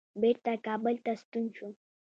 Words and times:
بیرته 0.21 0.51
کابل 0.67 0.95
ته 1.05 1.11
ستون 1.21 1.45
شو. 1.55 1.67